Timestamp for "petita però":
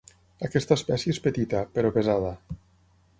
1.27-1.91